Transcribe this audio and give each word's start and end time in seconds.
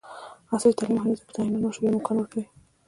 عصري 0.51 0.77
تعلیم 0.77 0.95
مهم 0.97 1.09
دی 1.11 1.17
ځکه 1.19 1.31
چې 1.33 1.33
د 1.41 1.45
آنلاین 1.45 1.63
مشورې 1.67 1.93
امکان 1.93 2.15
ورکوي. 2.17 2.45